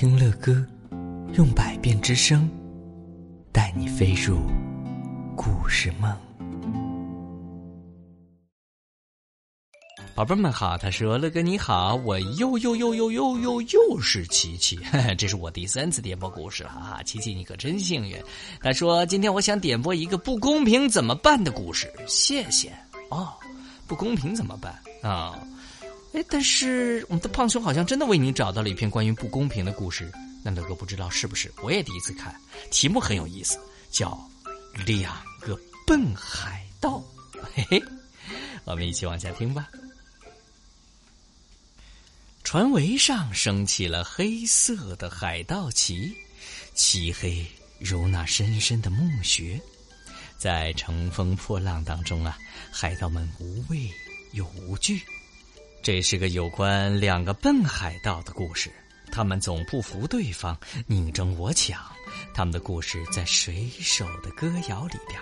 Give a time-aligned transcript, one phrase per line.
[0.00, 0.64] 听乐歌，
[1.34, 2.48] 用百变之声，
[3.52, 4.38] 带你飞入
[5.36, 6.16] 故事梦。
[10.14, 14.78] 宝贝们好，他说乐哥你好，我又又又又又又又是琪琪，
[15.18, 18.16] 这是我第三次点播故事了啊，琪琪你可真幸运。
[18.60, 22.72] 他说今天我想点播一个不公平怎么办的故事，谢谢
[23.08, 23.34] 哦。
[23.88, 24.72] 不公平怎么办
[25.02, 25.36] 啊？
[26.28, 30.10] 但是我们的胖熊好像真的为你找到了一篇关于不公平的故事，
[30.42, 31.52] 那乐哥不知道是不是？
[31.62, 32.34] 我也第一次看，
[32.70, 33.58] 题目很有意思，
[33.90, 34.10] 叫
[34.86, 37.02] 《两个笨海盗》。
[37.54, 37.82] 嘿嘿，
[38.64, 39.68] 我们一起往下听吧。
[42.42, 46.16] 船桅上升起了黑色的海盗旗，
[46.74, 47.46] 漆黑
[47.78, 49.60] 如那深深的墓穴。
[50.38, 52.38] 在乘风破浪当中啊，
[52.70, 53.90] 海盗们无畏
[54.32, 55.02] 又无惧。
[55.88, 58.70] 这是个有关两个笨海盗的故事。
[59.10, 60.54] 他们总不服对方，
[60.86, 61.82] 你争我抢。
[62.34, 65.18] 他们的故事在水手的歌谣里边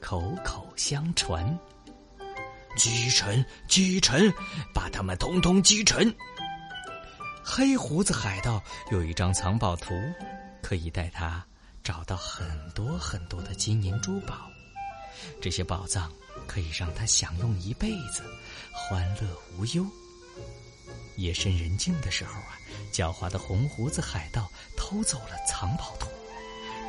[0.00, 1.56] 口口相传。
[2.76, 4.28] 击沉，击沉，
[4.74, 6.12] 把他们通通击沉。
[7.44, 9.94] 黑胡子海盗有一张藏宝图，
[10.60, 11.46] 可以带他
[11.84, 14.50] 找到很多很多的金银珠宝，
[15.40, 16.12] 这些宝藏
[16.48, 18.24] 可以让他享用一辈子，
[18.72, 19.86] 欢乐无忧。
[21.16, 22.58] 夜深人静的时候啊，
[22.92, 26.08] 狡猾的红胡子海盗偷走了藏宝图，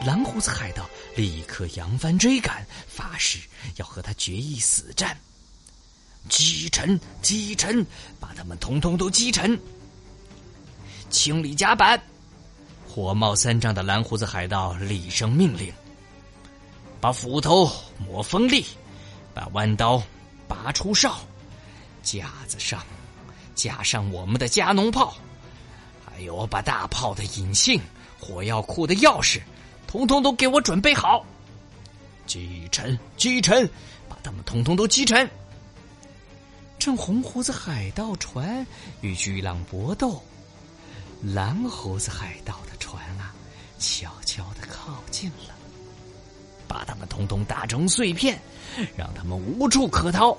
[0.05, 3.39] 蓝胡子海盗立刻扬帆追赶，发誓
[3.77, 5.17] 要和他决一死战。
[6.27, 7.85] 击沉，击沉，
[8.19, 9.59] 把他们通通都击沉。
[11.09, 11.99] 清理甲板，
[12.87, 15.73] 火冒三丈的蓝胡子海盗厉声命令
[17.01, 18.63] ：“把斧头磨锋利，
[19.33, 20.03] 把弯刀
[20.47, 21.17] 拔出鞘，
[22.03, 22.85] 架子上
[23.59, 25.13] 加上我们的加农炮，
[26.05, 27.77] 还有把大炮的引信、
[28.17, 29.41] 火药库的钥匙，
[29.85, 31.25] 统统都给我准备好！
[32.25, 33.69] 击沉，击沉，
[34.07, 35.29] 把他们统统都击沉！”
[36.79, 38.65] 趁红胡子海盗船
[39.01, 40.23] 与巨浪搏斗。
[41.21, 43.35] 蓝胡子海盗的船啊，
[43.77, 45.53] 悄悄的靠近了，
[46.65, 48.39] 把他们通通打成碎片，
[48.95, 50.37] 让他们无处可逃。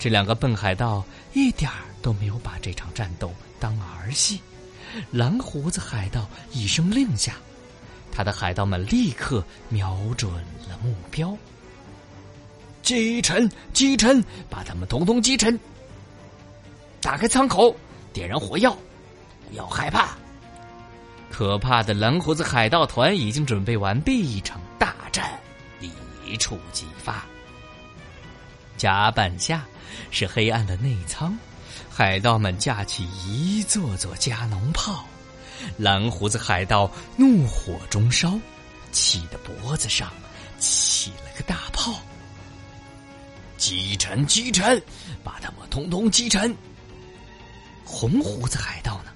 [0.00, 3.30] 这两个笨海盗一点儿都没有把这场战斗
[3.60, 4.40] 当儿戏。
[5.10, 7.34] 蓝胡子海盗一声令下，
[8.10, 11.36] 他的海盗们立刻瞄准了目标，
[12.82, 15.60] 击沉，击沉，把他们通通击沉。
[17.02, 17.76] 打开舱口，
[18.10, 18.74] 点燃火药。
[19.50, 20.16] 不要害怕，
[21.30, 25.38] 可怕的蓝胡子海盗团已经准备完毕，一场大战
[26.26, 27.26] 一触即发。
[28.80, 29.66] 甲板下
[30.10, 31.38] 是黑暗的内舱，
[31.90, 35.04] 海盗们架起一座座加农炮，
[35.76, 38.38] 蓝胡子海盗怒火中烧，
[38.90, 40.10] 气得脖子上
[40.58, 41.92] 起了个大泡。
[43.58, 44.82] 击沉，击沉，
[45.22, 46.56] 把他们通通击沉。
[47.84, 49.12] 红胡子海盗呢？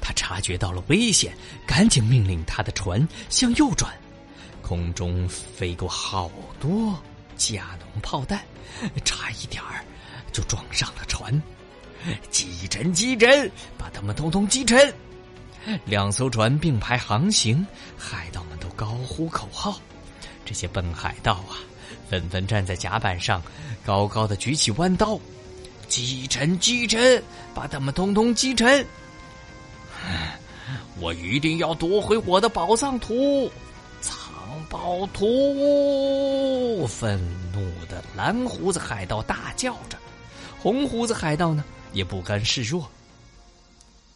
[0.00, 1.36] 他察觉到了危险，
[1.66, 3.92] 赶紧命令他的船向右转。
[4.62, 6.98] 空中飞过好多
[7.36, 8.40] 加农炮弹，
[9.04, 9.84] 差一点儿
[10.32, 11.40] 就撞上了船。
[12.30, 14.92] 击沉，击沉，把他们通通击沉！
[15.84, 17.64] 两艘船并排航行，
[17.96, 19.80] 海盗们都高呼口号。
[20.44, 21.58] 这些笨海盗啊，
[22.10, 23.40] 纷纷站在甲板上，
[23.84, 25.18] 高高的举起弯刀。
[25.86, 27.22] 击沉，击沉，
[27.54, 28.84] 把他们通通击沉！
[30.98, 33.50] 我一定要夺回我的宝藏图，
[34.52, 36.86] 藏宝图！
[36.86, 37.18] 愤
[37.52, 39.96] 怒的蓝胡子海盗大叫着，
[40.60, 41.64] 红胡子海盗呢
[41.94, 42.90] 也不甘示弱。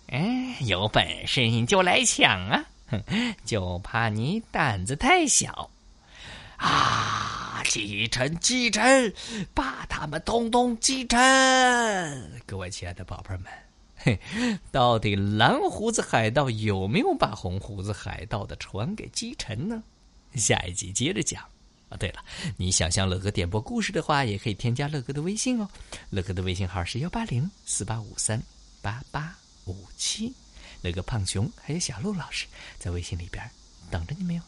[0.08, 2.64] 哎，有本事你就来抢啊！
[2.88, 3.02] 哼，
[3.46, 5.70] 就怕你胆子太小。
[6.58, 7.62] 啊！
[7.64, 9.14] 击沉，击沉，
[9.54, 11.18] 把他们通通击沉！
[12.44, 13.46] 各位亲爱的宝贝们。
[13.96, 14.18] 嘿，
[14.70, 19.82] 到底蓝胡子海盗有没有把红胡子海盗的船给击沉呢？
[20.36, 21.42] 下一集接着讲。
[21.88, 22.24] 啊，对了，
[22.56, 25.68] 你想向乐哥点播故事的话，也可以添加乐哥的微信哦。
[26.10, 28.42] 乐哥的微信号是幺八零四八五三
[28.82, 30.32] 八八五七。
[30.82, 32.46] 乐哥胖熊还有小鹿老师
[32.78, 33.48] 在微信里边
[33.90, 34.42] 等着你们哟。